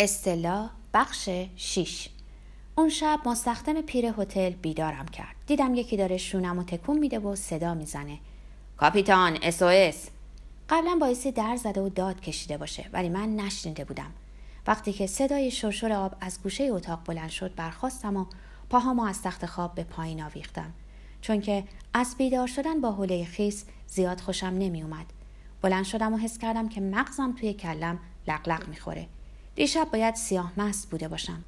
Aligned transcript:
استلا 0.00 0.70
بخش 0.94 1.28
6 1.56 2.08
اون 2.74 2.88
شب 2.88 3.20
مستخدم 3.26 3.80
پیر 3.80 4.06
هتل 4.18 4.50
بیدارم 4.50 5.06
کرد. 5.06 5.36
دیدم 5.46 5.74
یکی 5.74 5.96
داره 5.96 6.16
شونم 6.16 6.58
و 6.58 6.64
تکون 6.64 6.98
میده 6.98 7.18
و 7.18 7.36
صدا 7.36 7.74
می‌زنه. 7.74 8.18
کاپیتان 8.76 9.38
اس 9.42 10.08
قبلا 10.68 10.98
باعثی 11.00 11.32
در 11.32 11.56
زده 11.56 11.80
و 11.80 11.88
داد 11.88 12.20
کشیده 12.20 12.56
باشه 12.56 12.90
ولی 12.92 13.08
من 13.08 13.36
نشنیده 13.36 13.84
بودم. 13.84 14.12
وقتی 14.66 14.92
که 14.92 15.06
صدای 15.06 15.50
شرشر 15.50 15.92
آب 15.92 16.14
از 16.20 16.42
گوشه 16.42 16.64
اتاق 16.64 17.00
بلند 17.04 17.30
شد 17.30 17.54
برخواستم 17.54 18.16
و 18.16 18.26
پاهامو 18.70 19.02
از 19.02 19.22
تخت 19.22 19.46
خواب 19.46 19.74
به 19.74 19.84
پایین 19.84 20.22
آویختم. 20.22 20.72
چون 21.20 21.40
که 21.40 21.64
از 21.94 22.14
بیدار 22.18 22.46
شدن 22.46 22.80
با 22.80 22.92
حوله 22.92 23.24
خیس 23.24 23.64
زیاد 23.86 24.20
خوشم 24.20 24.46
نمی 24.46 24.82
اومد. 24.82 25.06
بلند 25.62 25.84
شدم 25.84 26.14
و 26.14 26.16
حس 26.16 26.38
کردم 26.38 26.68
که 26.68 26.80
مغزم 26.80 27.32
توی 27.32 27.54
کلم 27.54 27.98
لقلق 28.28 28.68
می‌خوره. 28.68 29.06
دیشب 29.56 29.88
باید 29.92 30.14
سیاه 30.14 30.52
مست 30.56 30.90
بوده 30.90 31.08
باشم. 31.08 31.44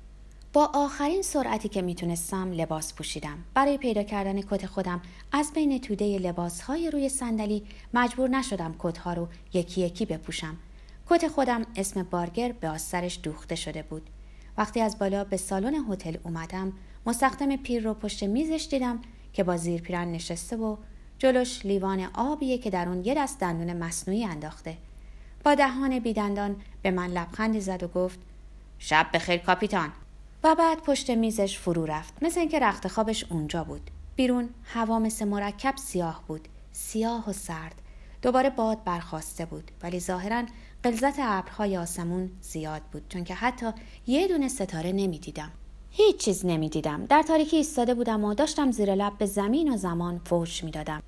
با 0.53 0.71
آخرین 0.75 1.23
سرعتی 1.23 1.69
که 1.69 1.83
می‌تونستم 1.83 2.53
لباس 2.53 2.95
پوشیدم. 2.95 3.39
برای 3.55 3.79
پیدا 3.79 4.03
کردن 4.03 4.41
کت 4.41 4.67
خودم 4.67 5.01
از 5.33 5.53
بین 5.55 5.81
توده 5.81 6.19
لباسهای 6.19 6.91
روی 6.91 7.09
صندلی 7.09 7.63
مجبور 7.95 8.29
نشدم 8.29 8.75
کتها 8.79 9.13
رو 9.13 9.29
یکی 9.53 9.81
یکی 9.81 10.07
بپوشم. 10.07 10.57
کت 11.11 11.29
خودم 11.29 11.67
اسم 11.77 12.03
بارگر 12.03 12.53
به 12.53 12.69
آسترش 12.69 13.21
دوخته 13.23 13.55
شده 13.55 13.83
بود. 13.83 14.11
وقتی 14.59 14.81
از 14.81 14.99
بالا 14.99 15.25
به 15.25 15.37
سالن 15.37 15.75
هتل 15.91 16.17
اومدم 16.25 16.73
مستخدم 17.07 17.57
پیر 17.57 17.83
رو 17.83 17.95
پشت 17.95 18.23
میزش 18.23 18.69
دیدم 18.71 19.01
که 19.33 19.45
با 19.45 19.57
زیر 19.57 19.81
پیرن 19.81 20.13
نشسته 20.13 20.57
و 20.57 20.77
جلوش 21.19 21.67
لیوان 21.67 22.09
آبیه 22.15 22.59
که 22.59 22.71
در 22.71 22.89
اون 22.89 23.05
یه 23.05 23.15
دست 23.15 23.41
دندون 23.41 23.77
مصنوعی 23.77 24.25
انداخته. 24.25 24.77
با 25.45 25.55
دهان 25.55 25.99
بیدندان 25.99 26.57
به 26.83 26.91
من 26.91 27.07
لبخندی 27.07 27.61
زد 27.61 27.83
و 27.83 27.89
گفت 27.89 28.19
شب 28.79 29.07
بخیر 29.15 29.37
کاپیتان. 29.37 29.93
و 30.45 30.55
بعد 30.55 30.83
پشت 30.83 31.11
میزش 31.11 31.59
فرو 31.59 31.87
رفت. 31.87 32.23
مثل 32.23 32.41
اینکه 32.41 32.59
رخت 32.59 32.89
خوابش 32.89 33.25
اونجا 33.31 33.65
بود. 33.65 33.91
بیرون 34.17 34.49
هوا 34.65 34.99
مثل 34.99 35.25
مرکب 35.25 35.75
سیاه 35.77 36.23
بود. 36.27 36.49
سیاه 36.73 37.31
و 37.31 37.33
سرد. 37.33 37.75
دوباره 38.23 38.51
باد 38.51 38.85
برخواسته 38.85 39.45
بود. 39.45 39.71
ولی 39.83 40.01
ظاهرا 40.01 40.43
قلزت 40.83 41.15
ابرهای 41.19 41.77
آسمون 41.77 42.31
زیاد 42.41 42.83
بود. 42.83 43.03
چون 43.09 43.25
که 43.25 43.35
حتی 43.35 43.67
یه 44.07 44.29
دونه 44.29 44.49
ستاره 44.49 44.93
نمی‌دیدم. 44.93 45.51
هیچ 45.91 46.17
چیز 46.17 46.47
نمی‌دیدم. 46.47 47.07
در 47.07 47.23
تاریکی 47.23 47.57
ایستاده 47.57 47.95
بودم 47.95 48.25
و 48.25 48.35
داشتم 48.35 48.71
زیر 48.71 48.95
لب 48.95 49.19
به 49.19 49.27
زمین 49.27 49.75
و 49.75 49.77
زمان 49.77 50.21
فوش 50.25 50.65
می‌دادم. 50.65 51.03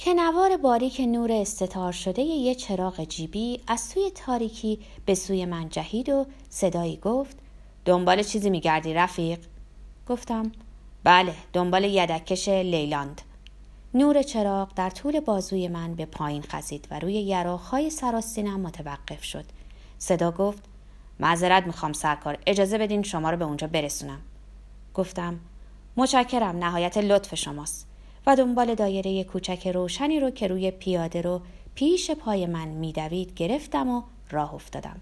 کنوار 0.00 0.56
باریک 0.56 1.00
نور 1.00 1.32
استتار 1.32 1.92
شده 1.92 2.22
یه 2.22 2.54
چراغ 2.54 3.04
جیبی 3.04 3.60
از 3.66 3.80
سوی 3.80 4.10
تاریکی 4.10 4.80
به 5.06 5.14
سوی 5.14 5.44
من 5.44 5.68
جهید 5.68 6.08
و 6.08 6.26
صدایی 6.50 6.96
گفت 6.96 7.36
دنبال 7.84 8.22
چیزی 8.22 8.50
میگردی 8.50 8.94
رفیق؟ 8.94 9.38
گفتم 10.08 10.52
بله 11.04 11.34
دنبال 11.52 11.84
یدکش 11.84 12.48
لیلاند. 12.48 13.22
نور 13.94 14.22
چراغ 14.22 14.74
در 14.74 14.90
طول 14.90 15.20
بازوی 15.20 15.68
من 15.68 15.94
به 15.94 16.06
پایین 16.06 16.42
خزید 16.42 16.88
و 16.90 16.98
روی 16.98 17.14
یراخهای 17.14 17.90
سراستینم 17.90 18.60
متوقف 18.60 19.24
شد. 19.24 19.44
صدا 19.98 20.30
گفت 20.30 20.62
معذرت 21.20 21.66
می‌خوام 21.66 21.92
سرکار 21.92 22.38
اجازه 22.46 22.78
بدین 22.78 23.02
شما 23.02 23.30
رو 23.30 23.36
به 23.36 23.44
اونجا 23.44 23.66
برسونم. 23.66 24.20
گفتم 24.94 25.40
متشکرم 25.96 26.58
نهایت 26.58 26.98
لطف 26.98 27.34
شماست. 27.34 27.87
و 28.28 28.36
دنبال 28.36 28.74
دایره 28.74 29.24
کوچک 29.24 29.68
روشنی 29.68 30.20
رو 30.20 30.30
که 30.30 30.46
روی 30.46 30.70
پیاده 30.70 31.22
رو 31.22 31.40
پیش 31.74 32.10
پای 32.10 32.46
من 32.46 32.68
میدوید 32.68 33.34
گرفتم 33.34 33.88
و 33.88 34.02
راه 34.30 34.54
افتادم. 34.54 35.00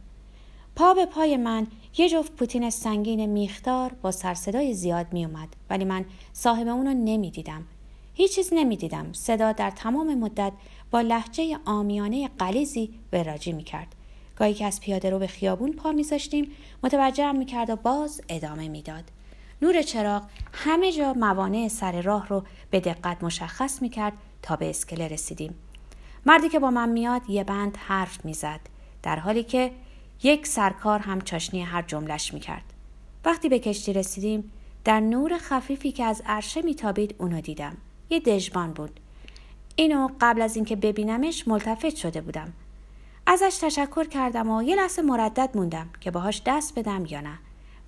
پا 0.77 0.95
به 0.95 1.07
پای 1.07 1.37
من 1.37 1.67
یه 1.99 2.09
جفت 2.09 2.33
پوتین 2.33 2.71
سنگین 2.71 3.27
میختار 3.27 3.93
با 4.03 4.11
سرصدای 4.11 4.75
زیاد 4.75 5.07
میومد 5.13 5.49
ولی 5.71 5.85
من 5.85 6.05
صاحب 6.33 6.69
اونو 6.69 6.95
نمی‌دیدم. 6.95 7.65
هیچ 8.15 8.35
چیز 8.35 8.51
نمی‌دیدم. 8.53 9.13
صدا 9.13 9.53
در 9.53 9.71
تمام 9.71 10.15
مدت 10.15 10.53
با 10.91 11.01
لحجه 11.01 11.59
آمیانه 11.65 12.31
قلیزی 12.39 12.91
وراجی 13.13 13.53
می‌کرد. 13.53 13.95
گاهی 14.37 14.55
که 14.55 14.65
از 14.65 14.81
پیاده 14.81 15.11
رو 15.11 15.19
به 15.19 15.27
خیابون 15.27 15.73
پا 15.73 15.93
میذاشتیم 15.93 16.51
متوجهم 16.83 17.37
می‌کرد 17.37 17.71
و 17.71 17.77
باز 17.77 18.21
ادامه 18.29 18.69
می‌داد. 18.69 19.05
نور 19.63 19.83
چراغ 19.83 20.23
همه 20.53 20.93
جا 20.93 21.13
موانع 21.13 21.69
سر 21.69 22.03
راه 22.03 22.29
رو 22.29 22.45
به 22.71 22.81
دقت 22.81 23.25
مشخص 23.25 23.83
می 23.83 23.89
کرد 23.89 24.13
تا 24.43 24.57
به 24.57 24.71
اسکله 24.71 25.09
رسیدیم. 25.09 25.55
مردی 26.27 26.49
که 26.49 26.59
با 26.59 26.71
من 26.71 26.89
میاد 26.89 27.31
یه 27.31 27.45
بند 27.45 27.77
حرف 27.77 28.25
می‌زد 28.25 28.61
در 29.03 29.17
حالی 29.17 29.43
که 29.43 29.73
یک 30.23 30.47
سرکار 30.47 30.99
هم 30.99 31.21
چاشنی 31.21 31.63
هر 31.63 31.83
جملش 31.83 32.35
می 32.35 32.41
کرد. 32.41 32.73
وقتی 33.25 33.49
به 33.49 33.59
کشتی 33.59 33.93
رسیدیم 33.93 34.53
در 34.85 35.01
نور 35.01 35.39
خفیفی 35.39 35.93
که 35.93 36.05
از 36.05 36.23
عرشه 36.27 36.63
میتابید 36.63 37.15
اونو 37.19 37.41
دیدم. 37.41 37.77
یه 38.11 38.21
دژبان 38.21 38.73
بود. 38.73 39.01
اینو 39.77 40.09
قبل 40.21 40.43
از 40.43 40.57
اینکه 40.57 40.77
ببینمش 40.77 41.49
ملتفت 41.49 41.97
شده 41.97 42.21
بودم. 42.21 42.53
ازش 43.27 43.59
تشکر 43.61 44.05
کردم 44.05 44.51
و 44.51 44.63
یه 44.63 44.77
لحظه 44.77 45.03
مردد 45.03 45.51
موندم 45.55 45.89
که 46.01 46.11
باهاش 46.11 46.43
دست 46.47 46.79
بدم 46.79 47.07
یا 47.07 47.21
نه. 47.21 47.39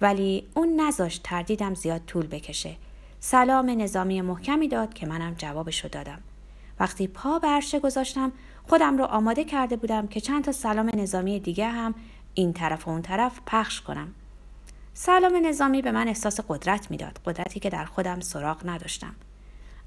ولی 0.00 0.47
اون 0.54 0.81
نذاشت 0.81 1.22
تردیدم 1.22 1.75
زیاد 1.75 2.04
طول 2.06 2.26
بکشه. 2.26 2.76
سلام 3.20 3.70
نظامی 3.70 4.20
محکمی 4.20 4.69
داد 4.69 4.94
که 4.94 5.06
منم 5.06 5.34
جوابشو 5.38 5.88
دادم. 5.88 6.20
وقتی 6.81 7.06
پا 7.06 7.38
به 7.38 7.48
عرشه 7.48 7.78
گذاشتم 7.78 8.32
خودم 8.66 8.98
رو 8.98 9.04
آماده 9.04 9.44
کرده 9.44 9.76
بودم 9.76 10.06
که 10.06 10.20
چند 10.20 10.44
تا 10.44 10.53
سلام 10.53 10.91
نظامی 10.94 11.41
دیگه 11.41 11.69
هم 11.69 11.94
این 12.34 12.53
طرف 12.53 12.88
و 12.88 12.91
اون 12.91 13.03
طرف 13.03 13.41
پخش 13.47 13.81
کنم. 13.81 14.14
سلام 14.94 15.47
نظامی 15.47 15.82
به 15.82 15.92
من 15.92 16.09
احساس 16.09 16.41
قدرت 16.48 16.91
می‌داد 16.91 17.20
قدرتی 17.25 17.60
که 17.60 17.70
در 17.70 17.84
خودم 17.84 18.20
سراغ 18.20 18.60
نداشتم. 18.65 19.15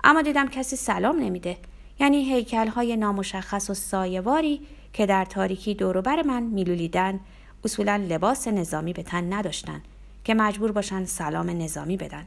اما 0.04 0.22
دیدم 0.22 0.48
کسی 0.48 0.76
سلام 0.76 1.20
نمیده 1.20 1.58
یعنی 2.00 2.34
هیکل 2.34 2.68
های 2.68 2.98
نامشخص 2.98 3.70
و 3.70 3.74
سایواری 3.74 4.68
که 4.94 5.06
در 5.06 5.26
تاریکی 5.26 5.74
دوروبر 5.74 6.22
من 6.22 6.44
میلولیدن 6.44 7.20
اصولا 7.66 7.96
لباس 8.10 8.48
نظامی 8.48 8.94
به 8.94 9.04
تن 9.04 9.34
نداشتن. 9.34 9.82
که 10.24 10.34
مجبور 10.34 10.72
باشن 10.72 11.06
سلام 11.06 11.50
نظامی 11.50 11.98
بدن 11.98 12.26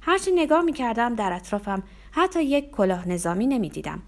هرچی 0.00 0.30
نگاه 0.34 0.62
می 0.62 0.72
کردم 0.72 1.14
در 1.14 1.32
اطرافم 1.32 1.82
حتی 2.10 2.44
یک 2.44 2.70
کلاه 2.70 3.08
نظامی 3.08 3.46
نمی 3.46 3.68
دیدم. 3.68 4.02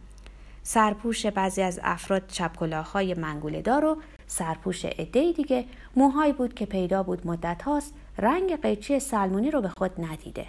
سرپوش 0.63 1.27
بعضی 1.27 1.63
از 1.63 1.81
افراد 1.83 2.23
چپ 2.29 2.73
های 2.73 3.15
منگوله 3.15 3.63
دار 3.63 3.85
و 3.85 3.97
سرپوش 4.27 4.85
عده 4.85 5.33
دیگه 5.33 5.65
موهایی 5.97 6.33
بود 6.33 6.55
که 6.55 6.67
پیدا 6.67 7.03
بود 7.03 7.27
مدت 7.27 7.63
هاست 7.63 7.95
رنگ 8.19 8.61
قیچی 8.63 9.01
سلمونی 9.01 9.51
رو 9.51 9.61
به 9.61 9.69
خود 9.69 9.91
ندیده. 9.99 10.47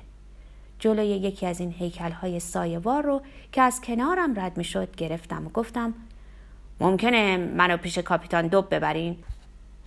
جلوی 0.79 1.07
یکی 1.07 1.45
از 1.45 1.59
این 1.59 1.71
هیکل 1.71 2.11
های 2.11 2.39
سایوار 2.39 3.03
رو 3.03 3.21
که 3.51 3.61
از 3.61 3.81
کنارم 3.81 4.39
رد 4.39 4.57
می 4.57 4.63
شد 4.63 4.95
گرفتم 4.95 5.45
و 5.47 5.49
گفتم 5.49 5.93
ممکنه 6.79 7.37
منو 7.37 7.77
پیش 7.77 7.97
کاپیتان 7.97 8.47
دوب 8.47 8.75
ببرین؟ 8.75 9.17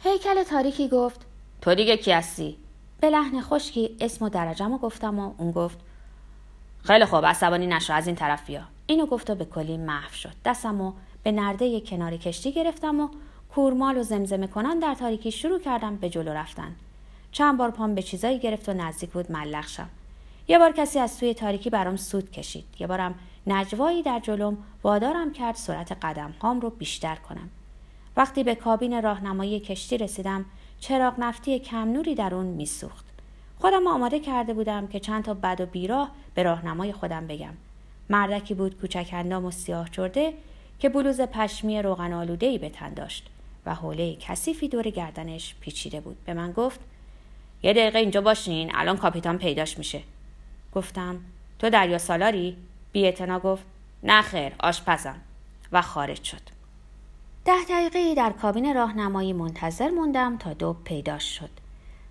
هیکل 0.02 0.42
تاریکی 0.42 0.88
گفت 0.88 1.26
تو 1.60 1.74
دیگه 1.74 1.96
کی 1.96 2.12
هستی؟ 2.12 2.56
به 3.00 3.10
لحن 3.10 3.40
خشکی 3.40 3.96
اسم 4.00 4.24
و 4.24 4.28
درجم 4.28 4.72
و 4.72 4.78
گفتم 4.78 5.18
و 5.18 5.34
اون 5.38 5.50
گفت 5.50 5.78
خیلی 6.84 7.04
خوب 7.04 7.26
عصبانی 7.26 7.66
نشو 7.66 7.92
از 7.92 8.06
این 8.06 8.16
طرف 8.16 8.46
بیا. 8.46 8.62
اینو 8.86 9.06
گفت 9.06 9.30
و 9.30 9.34
به 9.34 9.44
کلی 9.44 9.76
محو 9.76 10.12
شد. 10.12 10.32
دستم 10.44 10.80
و 10.80 10.92
به 11.22 11.32
نرده 11.32 11.80
کنار 11.80 12.16
کشتی 12.16 12.52
گرفتم 12.52 13.00
و 13.00 13.08
کورمال 13.54 13.98
و 13.98 14.02
زمزمه 14.02 14.46
کنان 14.46 14.78
در 14.78 14.94
تاریکی 14.94 15.30
شروع 15.30 15.60
کردم 15.60 15.96
به 15.96 16.10
جلو 16.10 16.32
رفتن. 16.32 16.76
چند 17.32 17.58
بار 17.58 17.70
پام 17.70 17.94
به 17.94 18.02
چیزایی 18.02 18.38
گرفت 18.38 18.68
و 18.68 18.72
نزدیک 18.72 19.10
بود 19.10 19.32
ملق 19.32 19.66
شم. 19.66 19.88
یه 20.48 20.58
بار 20.58 20.72
کسی 20.72 20.98
از 20.98 21.18
توی 21.18 21.34
تاریکی 21.34 21.70
برام 21.70 21.96
سود 21.96 22.30
کشید. 22.30 22.64
یه 22.78 22.86
بارم 22.86 23.14
نجوایی 23.46 24.02
در 24.02 24.20
جلوم 24.20 24.58
وادارم 24.82 25.32
کرد 25.32 25.54
سرعت 25.54 25.92
قدم 26.02 26.34
هام 26.42 26.60
رو 26.60 26.70
بیشتر 26.70 27.16
کنم. 27.16 27.50
وقتی 28.16 28.44
به 28.44 28.54
کابین 28.54 29.02
راهنمایی 29.02 29.60
کشتی 29.60 29.98
رسیدم 29.98 30.44
چراغ 30.80 31.14
نفتی 31.18 31.58
کم 31.58 31.92
نوری 31.92 32.14
در 32.14 32.34
اون 32.34 32.46
میسوخت. 32.46 33.04
خودم 33.58 33.86
آماده 33.86 34.20
کرده 34.20 34.54
بودم 34.54 34.86
که 34.86 35.00
چند 35.00 35.24
تا 35.24 35.34
بد 35.34 35.60
و 35.60 35.66
بیراه 35.66 36.10
به 36.34 36.42
راهنمای 36.42 36.92
خودم 36.92 37.26
بگم. 37.26 37.54
مردکی 38.10 38.54
بود 38.54 38.80
کوچک 38.80 39.08
اندام 39.12 39.44
و 39.44 39.50
سیاه 39.50 39.90
چرده 39.90 40.34
که 40.78 40.88
بلوز 40.88 41.20
پشمی 41.20 41.82
روغن 41.82 42.12
آلوده 42.12 42.58
به 42.58 42.68
تن 42.68 42.94
داشت 42.94 43.26
و 43.66 43.74
حوله 43.74 44.16
کثیفی 44.16 44.68
دور 44.68 44.90
گردنش 44.90 45.54
پیچیده 45.60 46.00
بود. 46.00 46.16
به 46.24 46.34
من 46.34 46.52
گفت 46.52 46.80
یه 47.62 47.72
دقیقه 47.72 47.98
اینجا 47.98 48.20
باشین 48.20 48.70
الان 48.74 48.96
کاپیتان 48.96 49.38
پیداش 49.38 49.78
میشه. 49.78 50.02
گفتم 50.74 51.20
تو 51.58 51.70
دریا 51.70 51.98
سالاری؟ 51.98 52.56
بی 52.92 53.12
گفت 53.42 53.64
نه 54.02 54.22
خیر 54.22 54.52
آشپزم. 54.60 55.20
و 55.72 55.82
خارج 55.82 56.24
شد. 56.24 56.57
ده 57.48 57.64
دقیقه 57.64 58.14
در 58.14 58.30
کابین 58.30 58.74
راهنمایی 58.74 59.32
منتظر 59.32 59.88
موندم 59.88 60.36
تا 60.36 60.52
دو 60.52 60.76
پیدا 60.84 61.18
شد. 61.18 61.50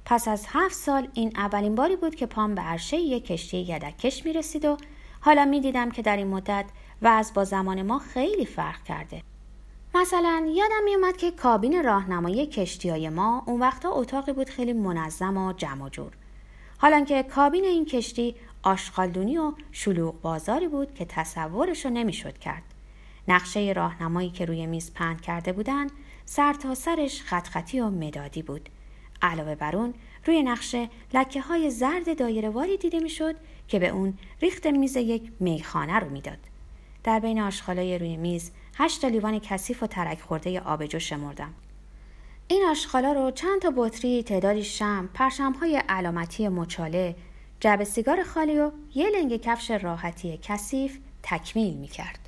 پس 0.05 0.27
از 0.27 0.45
هفت 0.49 0.75
سال 0.75 1.07
این 1.13 1.31
اولین 1.35 1.75
باری 1.75 1.95
بود 1.95 2.15
که 2.15 2.25
پام 2.25 2.55
به 2.55 2.61
عرشه 2.61 2.97
یک 2.97 3.25
کشتی 3.25 3.57
یدکش 3.57 4.25
می 4.25 4.33
رسید 4.33 4.65
و 4.65 4.77
حالا 5.19 5.45
می 5.45 5.61
دیدم 5.61 5.91
که 5.91 6.01
در 6.01 6.17
این 6.17 6.27
مدت 6.27 6.65
و 7.01 7.07
از 7.07 7.33
با 7.33 7.43
زمان 7.43 7.81
ما 7.81 7.99
خیلی 7.99 8.45
فرق 8.45 8.83
کرده. 8.83 9.21
مثلا 9.95 10.47
یادم 10.55 10.83
میومد 10.85 11.17
که 11.17 11.31
کابین 11.31 11.83
راهنمایی 11.83 12.45
کشتی 12.45 12.89
های 12.89 13.09
ما 13.09 13.43
اون 13.45 13.59
وقتا 13.59 13.89
اتاقی 13.91 14.33
بود 14.33 14.49
خیلی 14.49 14.73
منظم 14.73 15.37
و 15.37 15.53
جمع 15.53 15.89
جور 15.89 16.11
حالا 16.77 17.05
که 17.05 17.23
کابین 17.23 17.63
این 17.63 17.85
کشتی 17.85 18.35
آشغالدونی 18.63 19.37
و 19.37 19.53
شلوغ 19.71 20.21
بازاری 20.21 20.67
بود 20.67 20.93
که 20.93 21.05
تصورش 21.05 21.85
رو 21.85 21.91
نمی‌شد 21.91 22.37
کرد 22.37 22.63
نقشه 23.27 23.73
راهنمایی 23.75 24.29
که 24.29 24.45
روی 24.45 24.65
میز 24.65 24.93
پهن 24.93 25.17
کرده 25.17 25.53
بودند 25.53 25.91
سر 26.25 26.53
تا 26.53 26.75
سرش 26.75 27.21
خط 27.21 27.47
خطی 27.47 27.79
و 27.79 27.89
مدادی 27.89 28.41
بود. 28.41 28.69
علاوه 29.21 29.55
بر 29.55 29.75
اون 29.75 29.93
روی 30.25 30.43
نقشه 30.43 30.89
لکه 31.13 31.41
های 31.41 31.69
زرد 31.69 32.19
دایرهواری 32.19 32.77
دیده 32.77 32.99
می‌شد 32.99 33.35
که 33.67 33.79
به 33.79 33.87
اون 33.89 34.13
ریخت 34.41 34.67
میز 34.67 34.95
یک 34.95 35.31
میخانه 35.39 35.99
رو 35.99 36.09
می‌داد. 36.09 36.37
در 37.03 37.19
بین 37.19 37.39
آشغالای 37.39 37.97
روی 37.97 38.17
میز 38.17 38.51
هشت 38.77 39.05
لیوان 39.05 39.39
کثیف 39.39 39.83
و 39.83 39.87
ترک 39.87 40.21
خورده 40.21 40.59
آبجو 40.59 40.99
شمردم 40.99 41.53
این 42.47 42.63
آشغالا 42.63 43.11
رو 43.11 43.31
چند 43.31 43.61
تا 43.61 43.73
بطری 43.75 44.23
تعدادی 44.23 44.63
شم 44.63 45.09
های 45.61 45.81
علامتی 45.89 46.47
مچاله 46.47 47.15
جعب 47.59 47.83
سیگار 47.83 48.23
خالی 48.23 48.59
و 48.59 48.71
یه 48.95 49.09
لنگ 49.09 49.41
کفش 49.41 49.71
راحتی 49.71 50.39
کثیف 50.43 50.99
تکمیل 51.23 51.73
می‌کرد. 51.73 52.26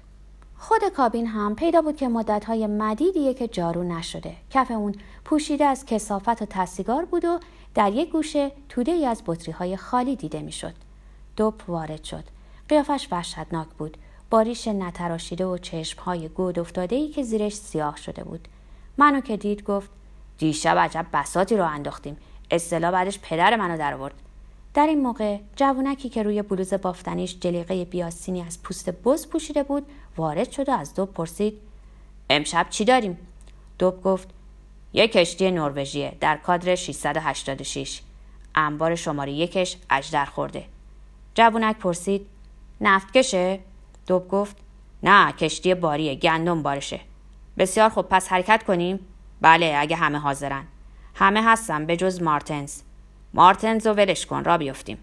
خود 0.62 0.82
کابین 0.96 1.28
هم 1.28 1.56
پیدا 1.56 1.82
بود 1.82 1.96
که 1.96 2.08
مدتهای 2.08 2.68
مدیدیه 2.68 3.34
که 3.34 3.48
جارو 3.48 3.84
نشده 3.84 4.36
کف 4.50 4.72
اون 4.72 4.96
پوشیده 5.26 5.66
از 5.66 5.86
کسافت 5.86 6.42
و 6.42 6.46
تسیگار 6.50 7.06
بود 7.06 7.26
و 7.26 7.40
در 7.76 7.94
یک 7.94 8.12
گوشه 8.12 8.52
توده 8.70 8.92
ای 8.92 9.06
از 9.06 9.24
بطری 9.26 9.52
های 9.52 9.78
خالی 9.78 10.16
دیده 10.16 10.42
می‌شد. 10.42 10.74
دوب 11.36 11.54
وارد 11.68 12.04
شد. 12.04 12.24
قیافش 12.70 13.08
وحشتناک 13.12 13.68
بود. 13.68 13.98
باریش 14.30 14.68
نتراشیده 14.68 15.46
و 15.46 15.58
های 16.06 16.30
گود 16.30 16.60
افتاده 16.60 16.96
ای 16.96 17.08
که 17.08 17.24
زیرش 17.24 17.56
سیاه 17.56 17.98
شده 17.98 18.24
بود. 18.24 18.48
منو 18.98 19.22
که 19.22 19.38
دید 19.38 19.64
گفت 19.64 19.90
دیشب 20.38 20.78
عجب 20.78 21.06
بساتی 21.14 21.58
رو 21.58 21.66
انداختیم. 21.66 22.18
اصطلاح 22.52 22.92
بعدش 22.92 23.20
پدر 23.20 23.56
منو 23.56 23.78
در 23.78 23.94
آورد. 23.94 24.29
در 24.80 24.88
این 24.88 25.02
موقع 25.02 25.40
جوونکی 25.56 26.10
که 26.10 26.24
روی 26.24 26.42
بلوز 26.42 26.74
بافتنیش 26.74 27.38
جلیقه 27.40 27.86
بیاسینی 27.86 28.42
از 28.42 28.64
پوست 28.64 28.90
بز 28.90 29.28
پوشیده 29.28 29.64
بود 29.64 29.86
وارد 30.18 30.52
شد 30.52 30.70
و 30.70 30.72
از 30.72 30.94
دوب 30.94 31.14
پرسید 31.14 31.54
امشب 32.30 32.68
چی 32.70 32.86
داریم؟ 32.86 33.18
دوب 33.80 34.04
گفت 34.04 34.30
یک 34.94 35.12
کشتی 35.12 35.52
نروژیه 35.52 36.14
در 36.20 36.38
کادر 36.38 36.76
686 36.76 38.02
انبار 38.56 38.96
شماره 38.96 39.31
یکش 39.31 39.78
اجدر 39.90 40.26
خورده 40.26 40.66
جوونک 41.36 41.78
پرسید 41.78 42.28
نفتکشه؟ 42.82 43.60
دوب 44.08 44.28
گفت 44.28 44.58
نه 45.04 45.32
کشتی 45.32 45.74
باریه 45.74 46.16
گندم 46.16 46.64
بارشه 46.64 47.00
بسیار 47.58 47.90
خوب 47.90 48.06
پس 48.10 48.28
حرکت 48.28 48.64
کنیم؟ 48.64 49.00
بله 49.42 49.75
اگه 49.78 49.96
همه 49.96 50.18
حاضرن 50.18 50.64
همه 51.16 51.44
هستن 51.44 51.86
به 51.86 51.98
جز 51.98 52.22
مارتنز 52.22 52.82
مارتنز 53.34 53.88
رو 53.88 53.94
ولش 53.94 54.26
کن 54.26 54.44
را 54.44 54.58
بیفتیم. 54.58 54.98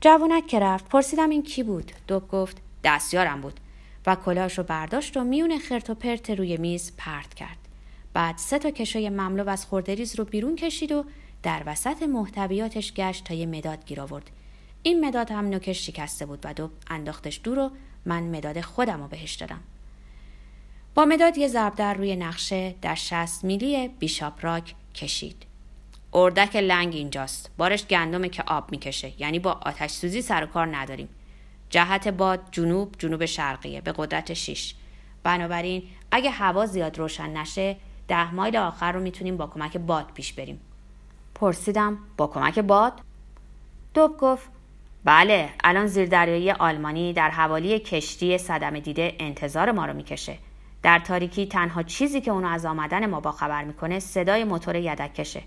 جوونک 0.00 0.46
که 0.46 0.58
رفت 0.58 0.88
پرسیدم 0.88 1.30
این 1.30 1.42
کی 1.42 1.62
بود؟ 1.62 1.92
دوب 2.06 2.28
گفت 2.28 2.56
دستیارم 2.84 3.40
بود. 3.40 3.60
و 4.06 4.14
کلاش 4.14 4.58
رو 4.58 4.64
برداشت 4.64 5.16
و 5.16 5.24
میون 5.24 5.58
خرت 5.58 5.90
و 5.90 5.94
پرت 5.94 6.30
روی 6.30 6.56
میز 6.56 6.92
پرت 6.96 7.34
کرد. 7.34 7.58
بعد 8.12 8.36
سه 8.38 8.58
تا 8.58 8.70
کشوی 8.70 9.08
مملو 9.08 9.48
از 9.48 9.66
خوردریز 9.66 10.16
رو 10.16 10.24
بیرون 10.24 10.56
کشید 10.56 10.92
و 10.92 11.04
در 11.42 11.62
وسط 11.66 12.02
محتویاتش 12.02 12.92
گشت 12.92 13.24
تا 13.24 13.34
یه 13.34 13.46
مداد 13.46 13.84
گیر 13.86 14.00
آورد. 14.00 14.30
این 14.82 15.06
مداد 15.06 15.30
هم 15.30 15.48
نوکش 15.48 15.86
شکسته 15.86 16.26
بود 16.26 16.38
و 16.44 16.54
دو 16.54 16.70
انداختش 16.90 17.40
دور 17.44 17.58
و 17.58 17.70
من 18.06 18.22
مداد 18.22 18.60
خودم 18.60 19.02
رو 19.02 19.08
بهش 19.08 19.34
دادم. 19.34 19.60
با 20.94 21.04
مداد 21.04 21.38
یه 21.38 21.48
ضرب 21.48 21.74
در 21.74 21.94
روی 21.94 22.16
نقشه 22.16 22.74
در 22.82 22.94
شست 22.94 23.44
میلی 23.44 23.88
بیشاپ 23.88 24.44
راک 24.44 24.74
کشید. 24.94 25.47
اردک 26.14 26.56
لنگ 26.56 26.94
اینجاست. 26.94 27.50
بارش 27.56 27.86
گندمه 27.86 28.28
که 28.28 28.42
آب 28.46 28.70
می‌کشه. 28.70 29.12
یعنی 29.18 29.38
با 29.38 29.52
آتش 29.52 29.90
سوزی 29.90 30.22
سر 30.22 30.44
و 30.44 30.46
کار 30.46 30.76
نداریم. 30.76 31.08
جهت 31.70 32.08
باد 32.08 32.40
جنوب 32.50 32.94
جنوب 32.98 33.24
شرقیه. 33.24 33.80
به 33.80 33.94
قدرت 33.96 34.32
6 34.32 34.74
بنابراین 35.22 35.82
اگه 36.10 36.30
هوا 36.30 36.66
زیاد 36.66 36.98
روشن 36.98 37.36
نشه 37.36 37.76
ده 38.08 38.34
مایل 38.34 38.56
آخر 38.56 38.92
رو 38.92 39.00
می‌تونیم 39.00 39.36
با 39.36 39.46
کمک 39.46 39.76
باد 39.76 40.06
پیش 40.14 40.32
بریم. 40.32 40.60
پرسیدم 41.34 41.98
با 42.16 42.26
کمک 42.26 42.58
باد؟ 42.58 43.00
دوب 43.94 44.16
گفت 44.16 44.48
بله 45.04 45.50
الان 45.64 45.86
زیردریایی 45.86 46.50
آلمانی 46.50 47.12
در 47.12 47.30
حوالی 47.30 47.78
کشتی 47.78 48.38
صدمه 48.38 48.80
دیده 48.80 49.14
انتظار 49.18 49.72
ما 49.72 49.86
رو 49.86 49.92
می‌کشه. 49.92 50.38
در 50.82 50.98
تاریکی 50.98 51.46
تنها 51.46 51.82
چیزی 51.82 52.20
که 52.20 52.30
اونو 52.30 52.48
از 52.48 52.64
آمدن 52.64 53.06
ما 53.06 53.20
با 53.20 53.32
خبر 53.32 53.64
می‌کنه 53.64 53.98
صدای 53.98 54.44
موتور 54.44 54.76
یدکشه 54.76 55.42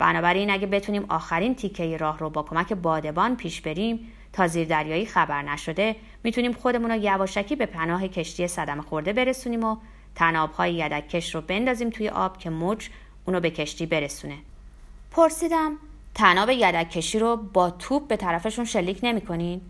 بنابراین 0.00 0.50
اگه 0.50 0.66
بتونیم 0.66 1.04
آخرین 1.08 1.54
تیکه 1.54 1.96
راه 1.96 2.18
رو 2.18 2.30
با 2.30 2.42
کمک 2.42 2.72
بادبان 2.72 3.36
پیش 3.36 3.60
بریم 3.60 4.12
تا 4.32 4.46
زیردریایی 4.46 5.06
خبر 5.06 5.42
نشده 5.42 5.96
می‌تونیم 6.24 6.52
خودمون 6.52 6.90
رو 6.90 6.96
یواشکی 6.96 7.56
به 7.56 7.66
پناه 7.66 8.08
کشتی 8.08 8.46
صدمه 8.46 8.82
خورده 8.82 9.12
برسونیم 9.12 9.64
و 9.64 9.76
تنابهای 10.14 10.74
یدککش 10.74 11.34
رو 11.34 11.40
بندازیم 11.40 11.90
توی 11.90 12.08
آب 12.08 12.38
که 12.38 12.50
موج 12.50 12.88
اونو 13.26 13.40
به 13.40 13.50
کشتی 13.50 13.86
برسونه. 13.86 14.38
پرسیدم 15.10 15.72
تناب 16.14 16.50
یدککشی 16.50 17.18
رو 17.18 17.36
با 17.36 17.70
توپ 17.70 18.08
به 18.08 18.16
طرفشون 18.16 18.64
شلیک 18.64 19.00
نمی‌کنین؟ 19.02 19.60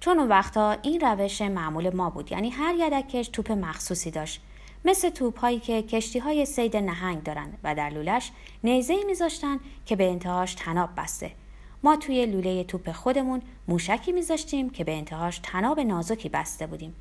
چون 0.00 0.18
اون 0.18 0.28
وقتا 0.28 0.76
این 0.82 1.00
روش 1.00 1.42
معمول 1.42 1.94
ما 1.94 2.10
بود 2.10 2.32
یعنی 2.32 2.50
هر 2.50 2.74
یدککش 2.74 3.28
توپ 3.28 3.52
مخصوصی 3.52 4.10
داشت. 4.10 4.40
مثل 4.84 5.10
توپ 5.10 5.38
هایی 5.38 5.58
که 5.58 5.82
کشتی 5.82 6.18
های 6.18 6.46
سید 6.46 6.76
نهنگ 6.76 7.22
دارن 7.22 7.52
و 7.64 7.74
در 7.74 7.90
لولش 7.90 8.30
نیزه 8.64 9.04
میذاشتن 9.06 9.60
که 9.86 9.96
به 9.96 10.10
انتهاش 10.10 10.54
تناب 10.54 10.90
بسته. 10.96 11.30
ما 11.82 11.96
توی 11.96 12.26
لوله 12.26 12.64
توپ 12.64 12.92
خودمون 12.92 13.42
موشکی 13.68 14.12
میذاشتیم 14.12 14.70
که 14.70 14.84
به 14.84 14.92
انتهاش 14.92 15.40
تناب 15.42 15.80
نازکی 15.80 16.28
بسته 16.28 16.66
بودیم. 16.66 16.94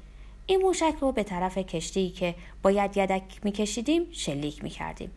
این 0.45 0.61
موشک 0.61 0.95
رو 1.01 1.11
به 1.11 1.23
طرف 1.23 1.57
کشتی 1.57 2.09
که 2.09 2.35
باید 2.61 2.97
یدک 2.97 3.23
میکشیدیم 3.43 4.07
شلیک 4.11 4.63
می‌کردیم. 4.63 5.11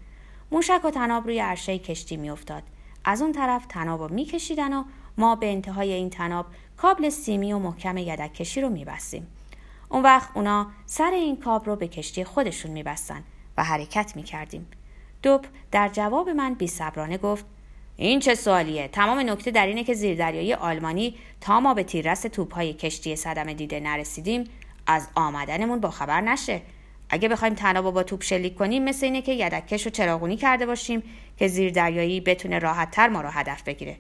موشک 0.53 0.81
و 0.85 0.91
تناب 0.91 1.25
روی 1.25 1.39
عرشه 1.39 1.79
کشتی 1.79 2.17
میافتاد. 2.17 2.63
از 3.05 3.23
اون 3.23 3.33
طرف 3.33 3.67
تناب 3.67 4.03
رو 4.03 4.15
میکشیدن 4.15 4.73
و 4.73 4.85
ما 5.19 5.37
به 5.37 5.53
انتهای 5.53 5.93
این 5.93 6.11
تناب 6.11 6.47
کابل 6.77 7.09
سیمی 7.09 7.53
و 7.53 7.59
محکم 7.59 7.97
یدک 7.97 8.35
کشی 8.35 8.61
رو 8.61 8.69
میبستیم. 8.69 9.27
اون 9.89 10.03
وقت 10.03 10.31
اونا 10.35 10.71
سر 10.87 11.11
این 11.11 11.37
کاب 11.37 11.67
رو 11.67 11.77
به 11.77 11.89
کشتی 11.89 12.25
خودشون 12.25 12.71
میبستن 12.71 13.25
و 13.57 13.65
حرکت 13.65 14.13
می‌کردیم. 14.17 14.67
دوب 15.23 15.45
در 15.71 15.89
جواب 15.89 16.29
من 16.29 16.55
بی 16.55 16.71
گفت 17.23 17.47
این 17.97 18.21
چه 18.21 18.35
سوالیه؟ 18.35 18.89
تمام 18.89 19.19
نکته 19.19 19.51
در 19.51 19.67
اینه 19.67 19.85
که 19.85 19.95
زیردریایی 19.95 20.55
آلمانی 20.55 21.15
تا 21.41 21.61
ما 21.61 21.75
به 21.75 21.83
تیررس 21.83 22.23
توپهای 22.23 22.73
کشتی 22.75 23.17
صدمه 23.17 23.55
دیده 23.55 23.81
نرسیدیم 23.81 24.45
از 24.87 25.09
آمدنمون 25.15 25.81
با 25.81 25.91
خبر 25.91 26.21
نشه. 26.21 26.63
اگه 27.11 27.29
بخوایم 27.29 27.55
تناب 27.55 27.95
با 27.95 28.03
توپ 28.03 28.23
شلیک 28.23 28.55
کنیم 28.55 28.85
مثل 28.85 29.07
اینه 29.07 29.23
که 29.23 29.33
یدکش 29.33 29.87
و 29.87 29.91
چراغونی 29.91 30.37
کرده 30.37 30.67
باشیم 30.67 31.03
که 31.37 31.49
زیردریایی 31.49 32.21
بتونه 32.21 32.59
راحت 32.59 32.91
تر 32.91 33.09
ما 33.09 33.21
رو 33.21 33.29
هدف 33.29 33.63
بگیره. 33.63 33.97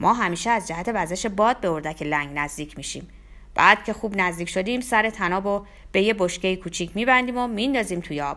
ما 0.00 0.12
همیشه 0.12 0.50
از 0.50 0.68
جهت 0.68 0.90
وزش 0.94 1.26
باد 1.26 1.60
به 1.60 1.70
اردک 1.70 2.02
لنگ 2.02 2.30
نزدیک 2.34 2.76
میشیم. 2.76 3.08
بعد 3.56 3.84
که 3.84 3.92
خوب 3.92 4.14
نزدیک 4.16 4.48
شدیم 4.48 4.80
سر 4.80 5.10
تناب 5.10 5.44
رو 5.44 5.66
به 5.92 6.02
یه 6.02 6.14
بشکه 6.14 6.56
کوچیک 6.56 6.90
میبندیم 6.94 7.38
و 7.38 7.46
میندازیم 7.46 8.00
توی 8.00 8.20
آب. 8.20 8.36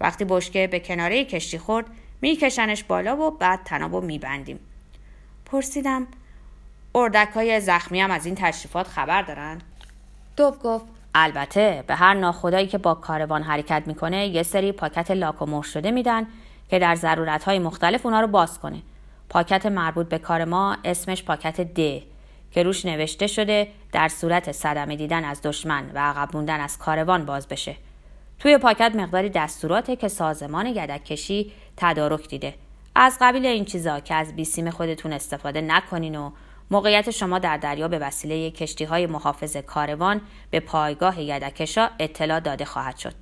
وقتی 0.00 0.24
بشکه 0.24 0.66
به 0.66 0.80
کناره 0.80 1.24
کشتی 1.24 1.58
خورد 1.58 1.86
میکشنش 2.20 2.84
بالا 2.84 3.16
و 3.16 3.30
بعد 3.30 3.60
تناب 3.64 3.94
رو 3.94 4.00
میبندیم. 4.00 4.58
پرسیدم 5.44 6.06
اردک 6.94 7.28
های 7.34 7.60
زخمی 7.60 8.00
هم 8.00 8.10
از 8.10 8.26
این 8.26 8.34
تشریفات 8.34 8.88
خبر 8.88 9.22
دارن؟ 9.22 9.58
دوب 10.36 10.62
گفت 10.62 10.84
البته 11.14 11.84
به 11.86 11.94
هر 11.94 12.14
ناخدایی 12.14 12.66
که 12.66 12.78
با 12.78 12.94
کاروان 12.94 13.42
حرکت 13.42 13.82
می‌کنه 13.86 14.26
یه 14.26 14.42
سری 14.42 14.72
پاکت 14.72 15.10
لاک 15.10 15.42
و 15.42 15.62
شده 15.62 15.90
میدن 15.90 16.26
که 16.68 16.78
در 16.78 16.94
ضرورت 16.94 17.44
های 17.44 17.58
مختلف 17.58 18.06
اونا 18.06 18.20
رو 18.20 18.26
باز 18.26 18.58
کنه. 18.58 18.82
پاکت 19.28 19.66
مربوط 19.66 20.08
به 20.08 20.18
کار 20.18 20.44
ما 20.44 20.76
اسمش 20.84 21.22
پاکت 21.22 21.60
د. 21.60 22.02
که 22.56 22.62
روش 22.62 22.84
نوشته 22.84 23.26
شده 23.26 23.68
در 23.92 24.08
صورت 24.08 24.52
صدمه 24.52 24.96
دیدن 24.96 25.24
از 25.24 25.42
دشمن 25.42 25.90
و 25.94 25.98
عقب 25.98 26.36
موندن 26.36 26.60
از 26.60 26.78
کاروان 26.78 27.24
باز 27.24 27.48
بشه. 27.48 27.76
توی 28.38 28.58
پاکت 28.58 28.92
مقداری 28.94 29.30
دستوراته 29.30 29.96
که 29.96 30.08
سازمان 30.08 30.72
گدکشی 30.72 31.52
تدارک 31.76 32.28
دیده. 32.28 32.54
از 32.94 33.18
قبیل 33.20 33.46
این 33.46 33.64
چیزا 33.64 34.00
که 34.00 34.14
از 34.14 34.36
بیسیم 34.36 34.70
خودتون 34.70 35.12
استفاده 35.12 35.60
نکنین 35.60 36.16
و 36.16 36.30
موقعیت 36.70 37.10
شما 37.10 37.38
در 37.38 37.56
دریا 37.56 37.88
به 37.88 37.98
وسیله 37.98 38.50
کشتی 38.50 38.84
های 38.84 39.06
محافظ 39.06 39.56
کاروان 39.56 40.20
به 40.50 40.60
پایگاه 40.60 41.20
یدکشا 41.20 41.90
اطلاع 41.98 42.40
داده 42.40 42.64
خواهد 42.64 42.96
شد. 42.96 43.14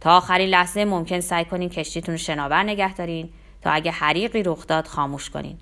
تا 0.00 0.16
آخرین 0.16 0.48
لحظه 0.48 0.84
ممکن 0.84 1.20
سعی 1.20 1.44
کنین 1.44 1.68
کشتیتون 1.68 2.16
شناور 2.16 2.62
نگه 2.62 2.94
دارین 2.94 3.30
تا 3.62 3.70
اگه 3.70 3.90
حریقی 3.90 4.42
رخ 4.42 4.66
داد 4.66 4.86
خاموش 4.86 5.30
کنین. 5.30 5.58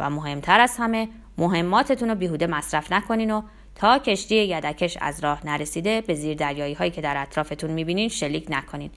و 0.00 0.10
مهمتر 0.10 0.60
از 0.60 0.76
همه 0.78 1.08
مهماتتون 1.38 2.08
رو 2.08 2.14
بیهوده 2.14 2.46
مصرف 2.46 2.92
نکنین 2.92 3.30
و 3.30 3.42
تا 3.74 3.98
کشتی 3.98 4.34
یدکش 4.34 4.98
از 5.00 5.24
راه 5.24 5.46
نرسیده 5.46 6.00
به 6.00 6.14
زیر 6.14 6.36
دریایی 6.36 6.74
هایی 6.74 6.90
که 6.90 7.00
در 7.00 7.22
اطرافتون 7.22 7.70
می‌بینین 7.70 8.08
شلیک 8.08 8.46
نکنین. 8.48 8.90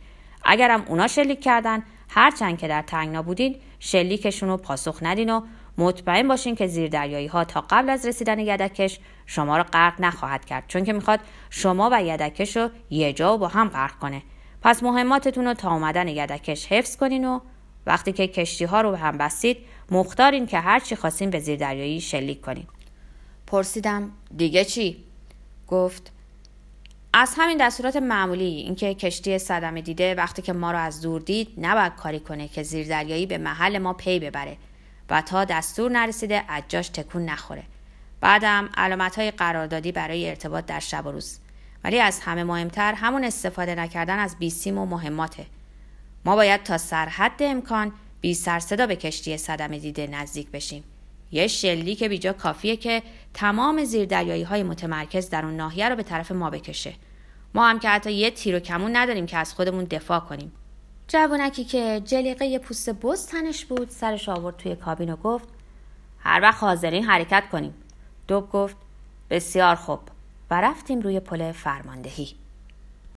اگرم 0.44 0.86
اونا 0.88 1.08
شلیک 1.08 1.42
کردن 1.42 1.84
هرچند 2.10 2.58
که 2.58 2.68
در 2.68 2.82
تنگنا 2.82 3.22
بودین 3.22 3.56
شلیکشون 3.80 4.50
رو 4.50 4.58
پاسخ 4.58 5.00
ندین 5.02 5.30
و 5.30 5.42
مطمئن 5.78 6.28
باشین 6.28 6.56
که 6.56 6.68
زیردریایی 6.68 7.28
ها 7.28 7.44
تا 7.44 7.66
قبل 7.70 7.90
از 7.90 8.06
رسیدن 8.06 8.40
یدکش 8.40 9.00
شما 9.26 9.58
رو 9.58 9.64
غرق 9.64 10.02
نخواهد 10.02 10.46
کرد. 10.46 10.64
چون 10.68 10.84
که 10.84 10.94
می‌خواد 10.94 11.20
شما 11.50 11.90
و 11.94 12.04
یدکش 12.04 12.58
رو 12.58 12.70
یه 12.90 13.14
جا 13.14 13.36
و 13.36 13.38
با 13.38 13.48
هم 13.48 13.70
غرق 13.70 14.00
کنه. 14.00 14.22
پس 14.62 14.84
مهماتتون 14.84 15.46
رو 15.46 15.54
تا 15.54 15.74
اومدن 15.74 16.08
یدکش 16.08 16.66
حفظ 16.66 16.98
کنین 16.98 17.26
و 17.26 17.40
وقتی 17.86 18.12
که 18.12 18.28
کشتی 18.28 18.66
ها 18.66 18.82
رو 18.82 18.92
به 18.92 18.98
هم 18.98 19.18
بستید 19.18 19.58
مختارین 19.92 20.46
که 20.46 20.60
هر 20.60 20.80
چی 20.80 20.96
خواستین 20.96 21.30
به 21.30 21.40
زیردریایی 21.40 22.02
شلیک 22.02 22.42
کنین 22.42 22.66
پرسیدم 23.48 24.12
دیگه 24.38 24.66
چی؟ 24.66 25.04
گفت 25.68 26.12
از 27.14 27.34
همین 27.38 27.58
دستورات 27.58 27.96
معمولی 27.96 28.44
اینکه 28.44 28.94
کشتی 28.94 29.38
صدمه 29.38 29.82
دیده 29.82 30.16
وقتی 30.16 30.42
که 30.42 30.54
ما 30.54 30.72
رو 30.72 30.78
از 30.78 31.02
دور 31.02 31.22
دید 31.22 31.48
نباید 31.58 31.96
کاری 31.96 32.20
کنه 32.20 32.48
که 32.48 32.64
زیردریایی 32.64 33.26
به 33.26 33.38
محل 33.38 33.78
ما 33.78 33.94
پی 33.94 34.20
ببره 34.20 34.58
و 35.10 35.22
تا 35.22 35.46
دستور 35.46 35.92
نرسیده 35.92 36.44
اجاش 36.50 36.90
تکون 36.90 37.26
نخوره. 37.26 37.64
بعدم 38.22 38.70
علامت 38.78 39.16
های 39.16 39.32
قراردادی 39.32 39.92
برای 39.92 40.30
ارتباط 40.30 40.66
در 40.66 40.80
شب 40.80 41.06
و 41.06 41.12
روز. 41.12 41.40
ولی 41.84 42.00
از 42.00 42.20
همه 42.20 42.44
مهمتر 42.44 42.94
همون 42.94 43.24
استفاده 43.24 43.76
نکردن 43.76 44.20
از 44.20 44.36
بیسیم 44.40 44.78
و 44.78 44.86
مهماته. 44.86 45.46
ما 46.26 46.36
باید 46.36 46.64
تا 46.64 46.78
سرحد 46.78 47.32
امکان 47.40 47.92
بی 48.22 48.34
سر 48.34 48.60
صدا 48.60 48.88
به 48.88 48.96
کشتی 48.96 49.38
صدمه 49.38 49.80
دیده 49.80 50.08
نزدیک 50.08 50.52
بشیم. 50.52 50.84
یه 51.32 51.48
شلی 51.48 51.96
که 51.96 52.10
بیجا 52.10 52.34
کافیه 52.34 52.76
که 52.76 53.04
تمام 53.34 53.84
زیردریایی 53.84 54.44
های 54.44 54.64
متمرکز 54.64 55.30
در 55.30 55.46
اون 55.46 55.56
ناحیه 55.56 55.90
رو 55.90 55.96
به 55.96 56.04
طرف 56.04 56.32
ما 56.32 56.50
بکشه. 56.50 56.94
ما 57.54 57.68
هم 57.68 57.80
که 57.80 57.90
حتی 57.90 58.12
یه 58.12 58.32
تیر 58.32 58.56
و 58.56 58.60
کمون 58.60 58.96
نداریم 58.96 59.26
که 59.26 59.38
از 59.38 59.54
خودمون 59.54 59.84
دفاع 59.84 60.20
کنیم. 60.20 60.52
جوونکی 61.08 61.64
که 61.64 62.02
جلیقه 62.06 62.60
پوست 62.60 62.90
بز 62.90 63.28
تنش 63.28 63.66
بود 63.66 63.90
سرش 63.90 64.30
آورد 64.30 64.58
توی 64.58 64.76
کابین 64.76 65.14
و 65.14 65.16
گفت 65.16 65.48
هر 66.20 66.42
وقت 66.42 66.64
حاضرین 66.64 67.04
حرکت 67.04 67.44
کنیم. 67.52 67.74
دوب 68.28 68.52
گفت 68.52 68.76
بسیار 69.30 69.76
خوب. 69.76 70.00
و 70.52 70.62
رفتیم 70.62 71.00
روی 71.00 71.20
پل 71.20 71.52
فرماندهی. 71.52 72.43